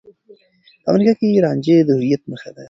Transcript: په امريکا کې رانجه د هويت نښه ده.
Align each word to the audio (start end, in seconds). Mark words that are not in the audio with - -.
په 0.83 0.87
امريکا 0.91 1.13
کې 1.19 1.43
رانجه 1.45 1.77
د 1.87 1.89
هويت 1.99 2.21
نښه 2.31 2.49
ده. 2.55 2.59